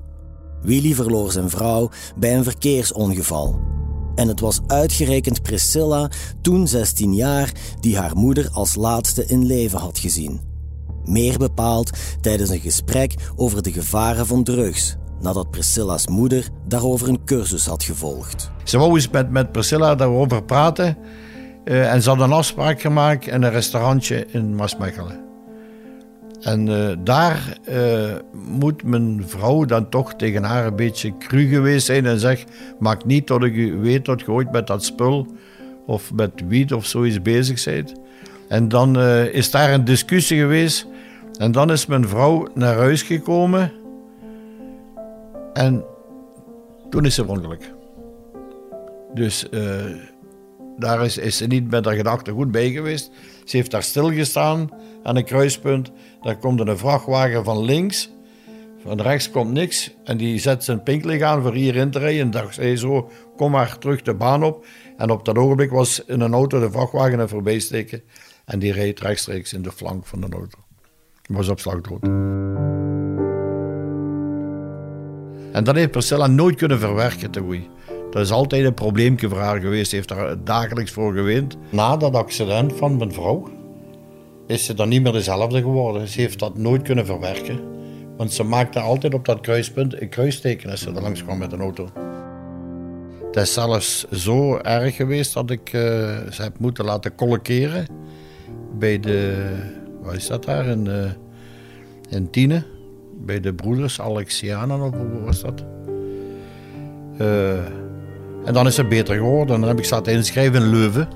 Willy 0.62 0.94
verloor 0.94 1.32
zijn 1.32 1.50
vrouw 1.50 1.90
bij 2.16 2.36
een 2.36 2.44
verkeersongeval. 2.44 3.73
En 4.14 4.28
het 4.28 4.40
was 4.40 4.60
uitgerekend 4.66 5.42
Priscilla, 5.42 6.10
toen 6.40 6.68
16 6.68 7.14
jaar, 7.14 7.52
die 7.80 7.98
haar 7.98 8.16
moeder 8.16 8.48
als 8.52 8.74
laatste 8.74 9.26
in 9.26 9.46
leven 9.46 9.78
had 9.78 9.98
gezien. 9.98 10.40
Meer 11.04 11.38
bepaald 11.38 11.90
tijdens 12.20 12.50
een 12.50 12.60
gesprek 12.60 13.14
over 13.36 13.62
de 13.62 13.72
gevaren 13.72 14.26
van 14.26 14.44
drugs, 14.44 14.96
nadat 15.20 15.50
Priscilla's 15.50 16.06
moeder 16.06 16.48
daarover 16.66 17.08
een 17.08 17.24
cursus 17.24 17.66
had 17.66 17.82
gevolgd. 17.82 18.50
Ze 18.64 18.78
wou 18.78 18.94
eens 18.94 19.10
met, 19.10 19.30
met 19.30 19.52
Priscilla 19.52 19.94
daarover 19.94 20.44
praten 20.44 20.96
uh, 21.64 21.92
en 21.92 22.02
ze 22.02 22.08
had 22.08 22.20
een 22.20 22.32
afspraak 22.32 22.80
gemaakt 22.80 23.26
in 23.26 23.42
een 23.42 23.50
restaurantje 23.50 24.26
in 24.26 24.54
Maasmechelen. 24.54 25.33
En 26.44 26.66
uh, 26.66 26.90
daar 26.98 27.58
uh, 27.68 28.12
moet 28.32 28.82
mijn 28.82 29.22
vrouw 29.26 29.64
dan 29.64 29.88
toch 29.88 30.14
tegen 30.14 30.42
haar 30.42 30.66
een 30.66 30.76
beetje 30.76 31.16
cru 31.18 31.46
geweest 31.46 31.86
zijn 31.86 32.06
en 32.06 32.18
zegt: 32.18 32.50
Maak 32.78 33.04
niet 33.04 33.26
dat 33.26 33.42
ik 33.42 33.72
weet 33.80 34.04
dat 34.04 34.20
je 34.20 34.30
ooit 34.30 34.52
met 34.52 34.66
dat 34.66 34.84
spul 34.84 35.26
of 35.86 36.12
met 36.12 36.30
wiet 36.48 36.72
of 36.72 36.86
zoiets 36.86 37.22
bezig 37.22 37.64
bent. 37.64 37.92
En 38.48 38.68
dan 38.68 38.98
uh, 38.98 39.34
is 39.34 39.50
daar 39.50 39.72
een 39.72 39.84
discussie 39.84 40.38
geweest. 40.38 40.86
En 41.38 41.52
dan 41.52 41.70
is 41.70 41.86
mijn 41.86 42.08
vrouw 42.08 42.48
naar 42.54 42.76
huis 42.76 43.02
gekomen. 43.02 43.72
En 45.52 45.84
toen 46.90 47.04
is 47.04 47.14
ze 47.14 47.26
ongeluk. 47.26 47.72
Dus 49.14 49.48
daar 50.76 51.04
is, 51.04 51.18
is 51.18 51.36
ze 51.36 51.46
niet 51.46 51.70
met 51.70 51.84
haar 51.84 51.94
gedachten 51.94 52.32
goed 52.32 52.50
bij 52.50 52.70
geweest. 52.70 53.10
Ze 53.44 53.56
heeft 53.56 53.70
daar 53.70 53.82
stilgestaan 53.82 54.70
aan 55.02 55.16
een 55.16 55.24
kruispunt. 55.24 55.90
Daar 56.22 56.36
komt 56.36 56.60
een 56.60 56.78
vrachtwagen 56.78 57.44
van 57.44 57.64
links. 57.64 58.12
Van 58.82 59.00
rechts 59.00 59.30
komt 59.30 59.52
niks. 59.52 59.94
En 60.04 60.16
die 60.16 60.38
zet 60.38 60.64
zijn 60.64 60.82
pinklicht 60.82 61.22
aan 61.22 61.42
voor 61.42 61.54
hierin 61.54 61.90
te 61.90 61.98
rijden. 61.98 62.20
En 62.20 62.30
dacht 62.30 62.54
zei 62.54 62.76
zo, 62.76 63.10
kom 63.36 63.50
maar 63.50 63.78
terug 63.78 64.02
de 64.02 64.14
baan 64.14 64.44
op. 64.44 64.66
En 64.96 65.10
op 65.10 65.24
dat 65.24 65.38
ogenblik 65.38 65.70
was 65.70 66.04
in 66.04 66.20
een 66.20 66.32
auto 66.32 66.60
de 66.60 66.70
vrachtwagen 66.70 67.18
er 67.18 67.28
voorbij 67.28 67.58
steken. 67.58 68.02
En 68.44 68.58
die 68.58 68.72
reed 68.72 69.00
rechtstreeks 69.00 69.52
in 69.52 69.62
de 69.62 69.72
flank 69.72 70.06
van 70.06 70.20
de 70.20 70.26
auto. 70.30 70.58
Was 71.28 71.48
op 71.48 71.60
slag 71.60 71.80
dood. 71.80 72.02
En 75.52 75.64
dat 75.64 75.74
heeft 75.74 75.90
Priscilla 75.90 76.26
nooit 76.26 76.56
kunnen 76.56 76.78
verwerken, 76.78 77.30
te 77.30 77.40
goed. 77.40 77.68
Dat 78.14 78.22
is 78.22 78.30
altijd 78.30 78.64
een 78.64 78.74
probleempje 78.74 79.28
voor 79.28 79.38
haar 79.38 79.60
geweest. 79.60 79.90
Ze 79.90 79.96
heeft 79.96 80.08
daar 80.08 80.44
dagelijks 80.44 80.90
voor 80.90 81.12
gewend. 81.12 81.56
Na 81.70 81.96
dat 81.96 82.14
accident 82.14 82.72
van 82.72 82.96
mijn 82.96 83.12
vrouw 83.12 83.48
is 84.46 84.64
ze 84.64 84.74
dan 84.74 84.88
niet 84.88 85.02
meer 85.02 85.12
dezelfde 85.12 85.60
geworden. 85.60 86.08
Ze 86.08 86.20
heeft 86.20 86.38
dat 86.38 86.58
nooit 86.58 86.82
kunnen 86.82 87.06
verwerken. 87.06 87.60
Want 88.16 88.32
ze 88.32 88.42
maakte 88.42 88.80
altijd 88.80 89.14
op 89.14 89.24
dat 89.24 89.40
kruispunt 89.40 90.00
een 90.00 90.08
kruisteken 90.08 90.70
als 90.70 90.80
ze 90.80 90.90
er 90.90 91.02
langs 91.02 91.22
kwam 91.22 91.38
met 91.38 91.52
een 91.52 91.60
auto. 91.60 91.88
Het 93.26 93.36
is 93.36 93.52
zelfs 93.52 94.08
zo 94.10 94.56
erg 94.56 94.96
geweest 94.96 95.34
dat 95.34 95.50
ik 95.50 95.72
uh, 95.72 95.80
ze 96.30 96.42
heb 96.42 96.58
moeten 96.58 96.84
laten 96.84 97.14
colloceren 97.14 97.86
bij 98.78 99.00
de, 99.00 99.46
wat 100.02 100.14
is 100.14 100.26
dat 100.26 100.44
daar, 100.44 100.66
in, 100.66 100.86
uh, 100.86 101.04
in 102.08 102.30
Tiene. 102.30 102.62
Bij 103.24 103.40
de 103.40 103.54
broeders 103.54 104.00
Alexianen 104.00 104.80
of 104.80 104.94
hoe 104.94 105.20
was 105.24 105.40
dat? 105.40 105.64
Uh, 107.20 107.82
en 108.44 108.54
dan 108.54 108.66
is 108.66 108.74
ze 108.74 108.84
beter 108.84 109.16
geworden. 109.16 109.60
Dan 109.60 109.68
heb 109.68 109.78
ik 109.78 109.84
zat 109.84 110.08
inschrijven 110.08 110.62
in 110.62 110.70
Leuven. 110.70 111.08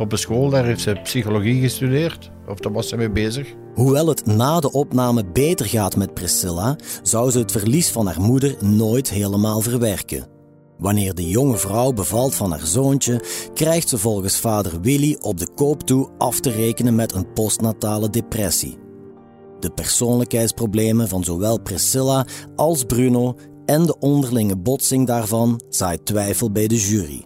Op 0.00 0.12
een 0.12 0.18
school, 0.18 0.50
daar 0.50 0.64
heeft 0.64 0.80
ze 0.80 1.00
psychologie 1.02 1.60
gestudeerd. 1.60 2.30
Of 2.48 2.58
daar 2.58 2.72
was 2.72 2.88
ze 2.88 2.96
mee 2.96 3.10
bezig. 3.10 3.54
Hoewel 3.74 4.06
het 4.06 4.26
na 4.26 4.60
de 4.60 4.72
opname 4.72 5.24
beter 5.24 5.66
gaat 5.66 5.96
met 5.96 6.14
Priscilla, 6.14 6.76
zou 7.02 7.30
ze 7.30 7.38
het 7.38 7.52
verlies 7.52 7.90
van 7.90 8.06
haar 8.06 8.20
moeder 8.20 8.56
nooit 8.60 9.10
helemaal 9.10 9.60
verwerken. 9.60 10.26
Wanneer 10.78 11.14
de 11.14 11.28
jonge 11.28 11.56
vrouw 11.56 11.92
bevalt 11.92 12.34
van 12.34 12.50
haar 12.50 12.66
zoontje, 12.66 13.24
krijgt 13.54 13.88
ze 13.88 13.98
volgens 13.98 14.36
vader 14.36 14.80
Willy 14.80 15.16
op 15.20 15.38
de 15.38 15.48
koop 15.54 15.82
toe 15.82 16.08
af 16.18 16.40
te 16.40 16.50
rekenen 16.50 16.94
met 16.94 17.14
een 17.14 17.32
postnatale 17.32 18.10
depressie. 18.10 18.78
De 19.60 19.70
persoonlijkheidsproblemen 19.70 21.08
van 21.08 21.24
zowel 21.24 21.60
Priscilla 21.60 22.26
als 22.56 22.84
Bruno 22.84 23.36
en 23.66 23.86
de 23.86 23.98
onderlinge 23.98 24.56
botsing 24.56 25.06
daarvan 25.06 25.60
zaait 25.68 26.06
twijfel 26.06 26.50
bij 26.50 26.66
de 26.66 26.76
jury. 26.76 27.24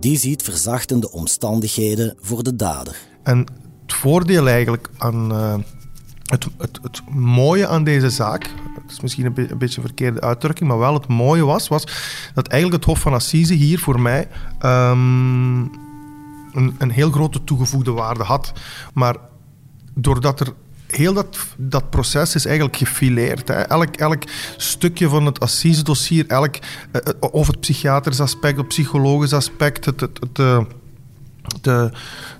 Die 0.00 0.18
ziet 0.18 0.42
verzachtende 0.42 1.12
omstandigheden 1.12 2.16
voor 2.20 2.42
de 2.42 2.56
dader. 2.56 2.96
En 3.22 3.38
het 3.82 3.94
voordeel 3.94 4.48
eigenlijk 4.48 4.88
aan 4.98 5.32
uh, 5.32 5.54
het, 6.24 6.46
het, 6.58 6.78
het, 6.82 7.02
mooie 7.10 7.66
aan 7.66 7.84
deze 7.84 8.10
zaak, 8.10 8.50
het 8.82 8.90
is 8.90 9.00
misschien 9.00 9.24
een, 9.24 9.34
beetje 9.34 9.80
een 9.80 9.86
verkeerde 9.86 10.20
uitdrukking, 10.20 10.68
maar 10.68 10.78
wel 10.78 10.94
het 10.94 11.08
mooie 11.08 11.44
was, 11.44 11.68
was 11.68 11.84
dat 12.34 12.48
eigenlijk 12.48 12.82
het 12.82 12.92
Hof 12.92 13.02
van 13.02 13.12
Assise 13.12 13.54
hier 13.54 13.78
voor 13.78 14.00
mij 14.00 14.28
um, 14.62 15.60
een, 16.52 16.74
een 16.78 16.90
heel 16.90 17.10
grote 17.10 17.44
toegevoegde 17.44 17.92
waarde 17.92 18.22
had. 18.22 18.52
Maar 18.94 19.16
doordat 19.94 20.40
er 20.40 20.54
heel 20.96 21.12
dat, 21.12 21.38
dat 21.56 21.90
proces 21.90 22.34
is 22.34 22.46
eigenlijk 22.46 22.76
gefileerd. 22.76 23.48
Hè. 23.48 23.54
Elk, 23.54 23.96
elk 23.96 24.22
stukje 24.56 25.08
van 25.08 25.26
het 25.26 25.40
assise-dossier, 25.40 26.24
elk, 26.26 26.56
uh, 26.92 27.00
of 27.20 27.46
het 27.46 27.60
psychiatrisch 27.60 28.20
aspect, 28.20 28.56
het 28.56 28.68
psychologisch 28.68 29.32
aspect, 29.32 29.84
het, 29.84 30.00
het, 30.00 30.38
uh, 30.40 30.60
de, 31.60 31.92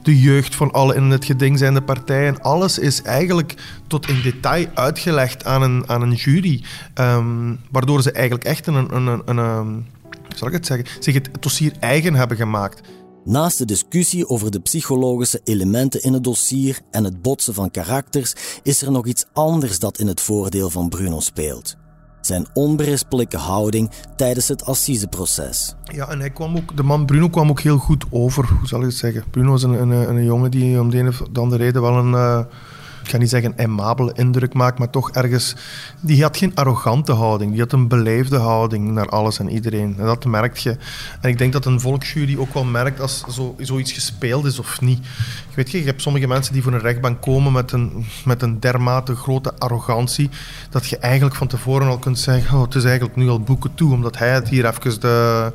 de 0.02 0.20
jeugd 0.20 0.54
van 0.54 0.72
alle 0.72 0.94
in 0.94 1.10
het 1.10 1.24
geding 1.24 1.58
zijnde 1.58 1.82
partijen. 1.82 2.42
Alles 2.42 2.78
is 2.78 3.02
eigenlijk 3.02 3.54
tot 3.86 4.08
in 4.08 4.20
detail 4.22 4.66
uitgelegd 4.74 5.44
aan 5.44 5.62
een, 5.62 5.88
aan 5.88 6.02
een 6.02 6.14
jury. 6.14 6.64
Um, 6.94 7.60
waardoor 7.70 8.02
ze 8.02 8.12
eigenlijk 8.12 8.44
echt 8.44 8.66
een, 8.66 8.74
een, 8.74 9.06
een, 9.06 9.22
een, 9.24 9.36
een 9.36 9.86
zal 10.34 10.48
ik 10.48 10.54
het 10.54 10.66
zeggen, 10.66 10.86
zich 11.00 11.14
het 11.14 11.30
dossier 11.40 11.72
eigen 11.80 12.14
hebben 12.14 12.36
gemaakt. 12.36 12.80
Naast 13.24 13.58
de 13.58 13.64
discussie 13.64 14.28
over 14.28 14.50
de 14.50 14.60
psychologische 14.60 15.40
elementen 15.44 16.02
in 16.02 16.12
het 16.12 16.24
dossier 16.24 16.80
en 16.90 17.04
het 17.04 17.22
botsen 17.22 17.54
van 17.54 17.70
karakters, 17.70 18.34
is 18.62 18.82
er 18.82 18.90
nog 18.90 19.06
iets 19.06 19.24
anders 19.32 19.78
dat 19.78 19.98
in 19.98 20.06
het 20.06 20.20
voordeel 20.20 20.70
van 20.70 20.88
Bruno 20.88 21.20
speelt. 21.20 21.76
Zijn 22.20 22.46
onberispelijke 22.52 23.36
houding 23.36 23.90
tijdens 24.16 24.48
het 24.48 24.64
assiseproces. 24.64 25.74
Ja, 25.92 26.08
en 26.08 26.20
hij 26.20 26.30
kwam 26.30 26.56
ook, 26.56 26.76
de 26.76 26.82
man 26.82 27.06
Bruno 27.06 27.28
kwam 27.28 27.50
ook 27.50 27.60
heel 27.60 27.78
goed 27.78 28.04
over, 28.10 28.48
hoe 28.58 28.68
zal 28.68 28.80
ik 28.80 28.86
het 28.86 28.94
zeggen. 28.94 29.24
Bruno 29.30 29.54
is 29.54 29.62
een, 29.62 29.80
een, 29.80 29.90
een 29.90 30.24
jongen 30.24 30.50
die 30.50 30.80
om 30.80 30.90
de 30.90 30.98
een 30.98 31.08
of 31.08 31.22
de 31.32 31.40
andere 31.40 31.64
reden 31.64 31.82
wel 31.82 31.96
een. 31.96 32.12
Uh, 32.12 32.44
ik 33.04 33.10
ga 33.10 33.16
niet 33.18 33.30
zeggen 33.30 33.50
een 33.50 33.58
aimabele 33.58 34.12
indruk 34.14 34.54
maakt, 34.54 34.78
maar 34.78 34.90
toch 34.90 35.10
ergens... 35.10 35.54
Die 36.00 36.22
had 36.22 36.36
geen 36.36 36.54
arrogante 36.54 37.12
houding, 37.12 37.50
die 37.50 37.60
had 37.60 37.72
een 37.72 37.88
beleefde 37.88 38.36
houding 38.36 38.90
naar 38.90 39.08
alles 39.08 39.38
en 39.38 39.50
iedereen. 39.50 39.94
En 39.98 40.04
dat 40.04 40.24
merk 40.24 40.56
je. 40.56 40.76
En 41.20 41.28
ik 41.28 41.38
denk 41.38 41.52
dat 41.52 41.66
een 41.66 41.80
volksjury 41.80 42.38
ook 42.38 42.54
wel 42.54 42.64
merkt 42.64 43.00
als 43.00 43.24
zo, 43.28 43.54
zoiets 43.58 43.92
gespeeld 43.92 44.44
is 44.44 44.58
of 44.58 44.80
niet. 44.80 44.98
Ik 45.48 45.54
weet 45.54 45.70
je, 45.70 45.78
je 45.78 45.84
hebt 45.84 46.02
sommige 46.02 46.26
mensen 46.26 46.52
die 46.52 46.62
voor 46.62 46.72
een 46.72 46.80
rechtbank 46.80 47.22
komen 47.22 47.52
met 47.52 47.72
een, 47.72 48.06
met 48.24 48.42
een 48.42 48.60
dermate 48.60 49.16
grote 49.16 49.52
arrogantie, 49.58 50.30
dat 50.70 50.86
je 50.86 50.98
eigenlijk 50.98 51.36
van 51.36 51.46
tevoren 51.46 51.88
al 51.88 51.98
kunt 51.98 52.18
zeggen, 52.18 52.56
oh, 52.56 52.62
het 52.62 52.74
is 52.74 52.84
eigenlijk 52.84 53.16
nu 53.16 53.28
al 53.28 53.40
boeken 53.40 53.74
toe, 53.74 53.92
omdat 53.92 54.18
hij 54.18 54.30
het 54.30 54.48
hier 54.48 54.66
even 54.66 55.00
de 55.00 55.52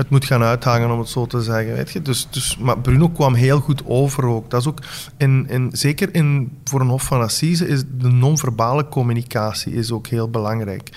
het 0.00 0.10
moet 0.10 0.24
gaan 0.24 0.42
uithangen, 0.42 0.90
om 0.90 0.98
het 0.98 1.08
zo 1.08 1.26
te 1.26 1.42
zeggen. 1.42 1.74
Weet 1.74 1.90
je? 1.90 2.02
Dus, 2.02 2.28
dus, 2.30 2.56
maar 2.56 2.78
Bruno 2.78 3.08
kwam 3.08 3.34
heel 3.34 3.60
goed 3.60 3.82
over 3.86 4.24
ook. 4.24 4.50
Dat 4.50 4.60
is 4.60 4.66
ook 4.66 4.78
in, 5.16 5.46
in, 5.48 5.68
zeker 5.72 6.14
in, 6.14 6.58
voor 6.64 6.80
een 6.80 6.88
Hof 6.88 7.02
van 7.02 7.20
Assise 7.20 7.68
is 7.68 7.82
de 7.98 8.08
non-verbale 8.08 8.88
communicatie 8.88 9.72
is 9.72 9.92
ook 9.92 10.06
heel 10.06 10.30
belangrijk. 10.30 10.88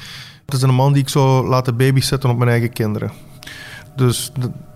Het 0.46 0.54
is 0.54 0.62
een 0.62 0.76
man 0.76 0.94
die 0.94 1.02
ik 1.02 1.10
zou 1.10 1.48
laten 1.48 1.78
babysetten 1.78 2.30
op 2.30 2.38
mijn 2.38 2.50
eigen 2.50 2.74
kinderen. 2.74 3.12
Dus 3.96 4.32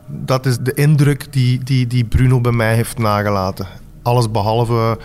dat 0.08 0.46
is 0.46 0.58
de 0.58 0.74
indruk 0.74 1.34
die, 1.34 1.64
die, 1.64 1.88
die 1.88 2.06
Bruno 2.06 2.42
bij 2.42 2.52
mij 2.52 2.76
heeft 2.76 2.98
nagelaten. 2.98 3.68
Alles 4.02 4.32
behalve 4.32 5.00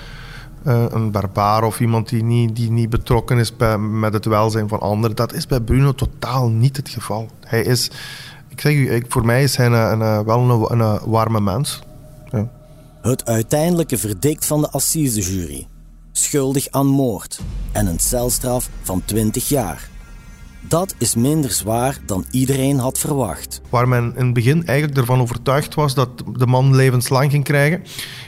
uh, 0.66 0.84
een 0.90 1.10
barbaar 1.10 1.64
of 1.64 1.80
iemand 1.80 2.08
die 2.08 2.24
niet, 2.24 2.56
die 2.56 2.70
niet 2.70 2.90
betrokken 2.90 3.38
is 3.38 3.56
bij, 3.56 3.78
met 3.78 4.12
het 4.12 4.24
welzijn 4.24 4.68
van 4.68 4.80
anderen. 4.80 5.16
Dat 5.16 5.32
is 5.32 5.46
bij 5.46 5.60
Bruno 5.60 5.92
totaal 5.92 6.48
niet 6.48 6.76
het 6.76 6.88
geval. 6.88 7.28
Hij 7.40 7.62
is, 7.62 7.90
ik 8.52 8.60
zeg 8.60 8.72
u, 8.72 8.90
ik, 8.90 9.04
voor 9.08 9.24
mij 9.24 9.42
is 9.42 9.56
hij 9.56 9.66
een, 9.66 10.00
een, 10.00 10.24
wel 10.24 10.70
een, 10.70 10.80
een, 10.80 10.98
warme 11.04 11.40
mens. 11.40 11.82
Ja. 12.30 12.48
Het 13.02 13.26
uiteindelijke 13.26 13.98
verdict 13.98 14.46
van 14.46 14.60
de 14.60 14.70
assisejury. 14.70 15.66
Schuldig 16.12 16.66
aan 16.70 16.86
moord 16.86 17.40
en 17.72 17.86
een 17.86 17.98
celstraf 17.98 18.68
van 18.82 19.02
20 19.04 19.48
jaar. 19.48 19.90
Dat 20.60 20.94
is 20.98 21.14
minder 21.14 21.50
zwaar 21.50 21.98
dan 22.06 22.24
iedereen 22.30 22.78
had 22.78 22.98
verwacht. 22.98 23.60
Waar 23.68 23.88
men 23.88 24.12
in 24.16 24.24
het 24.24 24.34
begin 24.34 24.66
eigenlijk 24.66 24.98
ervan 24.98 25.20
overtuigd 25.20 25.74
was 25.74 25.94
dat 25.94 26.08
de 26.38 26.46
man 26.46 26.76
levenslang 26.76 27.30
ging 27.30 27.44
krijgen, 27.44 27.82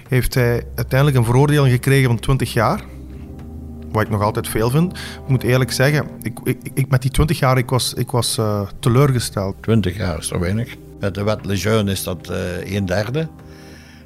heeft 0.09 0.35
hij 0.35 0.67
uiteindelijk 0.75 1.19
een 1.19 1.25
veroordeling 1.25 1.73
gekregen 1.73 2.09
van 2.09 2.21
20 2.21 2.53
jaar. 2.53 2.85
Wat 3.95 4.03
ik 4.03 4.11
nog 4.11 4.23
altijd 4.23 4.49
veel 4.49 4.71
vind. 4.71 4.93
Ik 4.93 5.29
moet 5.29 5.43
eerlijk 5.43 5.73
zeggen, 5.73 6.07
ik, 6.23 6.41
ik, 6.45 6.59
ik 6.75 6.89
met 6.91 7.03
die 7.03 7.11
20 7.11 7.39
jaar 7.39 7.59
ik 7.59 7.71
was 7.71 7.95
ik 7.95 8.11
was 8.11 8.39
uh, 8.39 8.69
teleurgesteld. 8.81 9.55
20 9.61 9.97
jaar 9.97 10.19
is 10.19 10.29
toch 10.29 10.39
weinig. 10.39 10.77
Met 11.01 11.15
de 11.15 11.23
wet 11.23 11.45
Lejeune 11.47 11.91
is 11.91 12.03
dat 12.03 12.31
uh, 12.31 12.75
een 12.75 12.87
derde. 12.87 13.29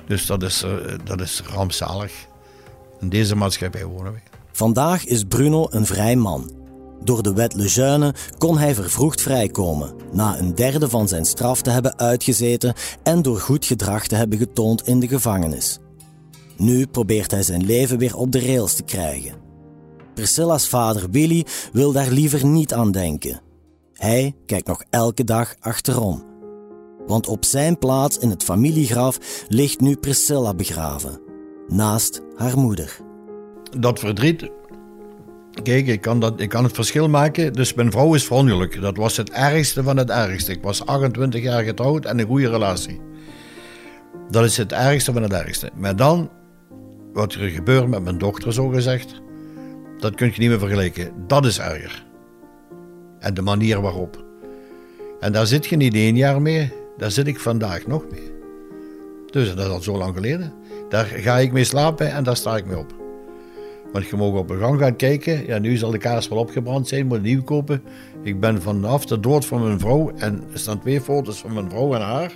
Dus 0.07 0.27
dat 0.27 0.43
is, 0.43 0.65
uh, 0.65 0.71
dat 1.05 1.21
is 1.21 1.43
rampzalig. 1.55 2.13
In 3.01 3.09
deze 3.09 3.37
maatschappij 3.37 3.85
wonen 3.85 4.13
we. 4.13 4.19
Vandaag 4.53 5.05
is 5.05 5.25
Bruno 5.25 5.67
een 5.71 5.87
vrij 5.87 6.17
man. 6.17 6.51
Door 7.05 7.23
de 7.23 7.33
wet 7.33 7.55
Lejeune 7.55 8.15
kon 8.39 8.59
hij 8.59 8.75
vervroegd 8.75 9.21
vrijkomen, 9.21 9.95
na 10.13 10.39
een 10.39 10.55
derde 10.55 10.89
van 10.89 11.09
zijn 11.09 11.25
straf 11.25 11.63
te 11.63 11.71
hebben 11.71 11.99
uitgezeten 11.99 12.75
en 13.03 13.23
door 13.23 13.41
goed 13.41 13.65
gedrag 13.65 14.07
te 14.07 14.15
hebben 14.15 14.39
getoond 14.39 14.87
in 14.87 15.01
de 15.01 15.09
gevangenis. 15.09 15.79
Nu 16.57 16.87
probeert 16.87 17.31
hij 17.31 17.43
zijn 17.43 17.65
leven 17.65 17.99
weer 17.99 18.17
op 18.17 18.33
de 18.33 18.41
rails 18.41 18.75
te 18.75 18.83
krijgen. 18.83 19.48
Priscilla's 20.19 20.69
vader 20.69 21.11
Willy 21.11 21.47
wil 21.73 21.93
daar 21.93 22.11
liever 22.11 22.47
niet 22.47 22.75
aan 22.75 22.93
denken. 22.93 23.41
Hij 23.93 24.35
kijkt 24.47 24.67
nog 24.67 24.83
elke 24.91 25.25
dag 25.25 25.55
achterom. 25.61 26.25
Want 27.07 27.27
op 27.27 27.45
zijn 27.45 27.79
plaats 27.79 28.19
in 28.19 28.31
het 28.31 28.45
familiegraf 28.45 29.19
ligt 29.49 29.81
nu 29.81 29.97
Priscilla 29.97 30.55
begraven, 30.55 31.21
naast 31.69 32.21
haar 32.37 32.59
moeder. 32.59 32.97
Dat 33.79 33.99
verdriet 33.99 34.51
Kijk, 35.63 35.87
ik 35.87 36.01
kan, 36.01 36.21
dat, 36.21 36.41
ik 36.41 36.49
kan 36.49 36.65
het 36.65 36.75
verschil 36.75 37.09
maken. 37.09 37.53
Dus 37.53 37.75
mijn 37.75 37.91
vrouw 37.91 38.15
is 38.15 38.25
verongelukt. 38.25 38.81
Dat 38.81 38.97
was 38.97 39.17
het 39.17 39.31
ergste 39.31 39.83
van 39.83 39.97
het 39.97 40.11
ergste. 40.11 40.53
Ik 40.53 40.63
was 40.63 40.87
28 40.87 41.43
jaar 41.43 41.63
getrouwd 41.63 42.05
en 42.05 42.19
een 42.19 42.27
goede 42.27 42.51
relatie. 42.51 43.01
Dat 44.31 44.45
is 44.45 44.57
het 44.57 44.73
ergste 44.73 45.13
van 45.13 45.23
het 45.23 45.33
ergste. 45.33 45.71
Maar 45.75 45.97
dan, 45.97 46.31
wat 47.13 47.33
er 47.35 47.49
gebeurt 47.49 47.89
met 47.89 48.03
mijn 48.03 48.19
dochter, 48.19 48.53
zo 48.53 48.69
gezegd, 48.69 49.21
dat 49.99 50.15
kun 50.15 50.27
je 50.27 50.39
niet 50.39 50.49
meer 50.49 50.59
vergelijken. 50.59 51.13
Dat 51.27 51.45
is 51.45 51.59
erger. 51.59 52.07
En 53.19 53.35
de 53.35 53.43
manier 53.43 53.81
waarop. 53.81 54.25
En 55.21 55.33
daar 55.33 55.47
zit 55.47 55.67
je 55.67 55.77
niet 55.77 55.95
één 55.95 56.17
jaar 56.17 56.43
mee, 56.43 56.73
daar 56.97 57.11
zit 57.11 57.27
ik 57.27 57.41
vandaag 57.41 57.87
nog 57.87 58.05
mee. 58.11 58.33
Dus 59.31 59.55
dat 59.55 59.67
is 59.67 59.73
al 59.73 59.83
zo 59.83 59.99
lang 59.99 60.15
geleden. 60.15 60.53
Daar 60.89 61.05
ga 61.05 61.39
ik 61.39 61.53
mee 61.53 61.65
slapen 61.65 62.13
en 62.13 62.25
daar 62.25 62.37
sta 62.37 62.57
ik 62.57 62.67
mee 62.67 62.79
op. 62.79 62.95
Want 63.93 64.07
je 64.07 64.17
mag 64.17 64.33
op 64.33 64.51
een 64.51 64.59
gang 64.59 64.81
gaan 64.81 64.97
kijken. 64.97 65.47
Ja, 65.47 65.59
nu 65.59 65.77
zal 65.77 65.91
de 65.91 65.99
kaars 65.99 66.29
wel 66.29 66.39
opgebrand 66.39 66.89
zijn, 66.89 67.07
moet 67.07 67.23
nieuw 67.23 67.43
kopen. 67.43 67.83
Ik 68.23 68.41
ben 68.41 68.63
vanaf 68.63 69.07
de 69.07 69.21
dood 69.21 69.47
van 69.47 69.63
mijn 69.63 69.79
vrouw 69.79 70.13
en 70.17 70.45
er 70.53 70.59
staan 70.59 70.81
twee 70.81 71.01
foto's 71.01 71.41
van 71.41 71.55
mijn 71.55 71.71
vrouw 71.71 71.95
en 71.95 72.01
haar. 72.01 72.33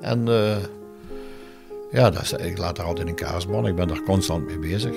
En 0.00 0.28
uh, 0.28 0.56
ja, 1.90 2.10
dat 2.10 2.22
is, 2.22 2.32
ik 2.32 2.58
laat 2.58 2.78
er 2.78 2.84
altijd 2.84 3.08
een 3.08 3.14
kaars 3.14 3.46
branden. 3.46 3.70
Ik 3.70 3.76
ben 3.76 3.88
daar 3.88 4.02
constant 4.02 4.46
mee 4.46 4.58
bezig. 4.58 4.94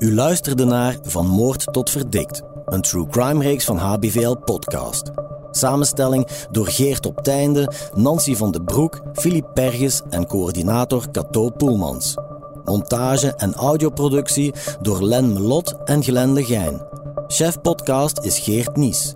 U 0.00 0.14
luisterde 0.14 0.64
naar 0.64 0.98
Van 1.02 1.26
Moord 1.26 1.72
tot 1.72 1.90
Verdikt, 1.90 2.42
een 2.64 2.80
true 2.80 3.06
crime 3.06 3.42
reeks 3.42 3.64
van 3.64 3.76
HBVL 3.76 4.36
Podcast. 4.36 5.10
Samenstelling 5.50 6.26
door 6.50 6.66
Geert 6.66 7.06
op 7.06 7.22
Teinde, 7.22 7.72
Nancy 7.94 8.36
van 8.36 8.50
den 8.50 8.64
Broek, 8.64 9.00
Filip 9.12 9.46
Perges 9.54 10.00
en 10.10 10.26
coördinator 10.26 11.10
Cato 11.10 11.50
Poelmans. 11.50 12.14
Montage 12.64 13.34
en 13.34 13.54
audioproductie 13.54 14.54
door 14.80 15.04
Len 15.04 15.32
Melot 15.32 15.74
en 15.84 16.02
Glenn 16.02 16.32
Legijn. 16.32 16.86
Chef 17.26 17.60
podcast 17.60 18.18
is 18.18 18.38
Geert 18.38 18.76
Nies. 18.76 19.12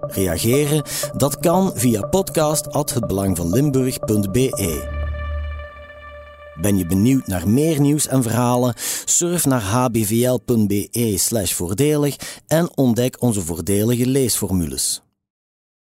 Reageren? 0.00 0.82
Dat 1.14 1.38
kan 1.38 1.70
via 1.74 2.00
podcast@hetbelangvanlimburg.be. 2.00 4.95
Ben 6.60 6.78
je 6.78 6.86
benieuwd 6.86 7.26
naar 7.26 7.48
meer 7.48 7.80
nieuws 7.80 8.06
en 8.06 8.22
verhalen? 8.22 8.74
Surf 9.04 9.44
naar 9.44 9.62
hbvl.be/voordelig 9.62 12.16
en 12.46 12.76
ontdek 12.76 13.22
onze 13.22 13.42
voordelige 13.42 14.06
leesformules. 14.06 15.05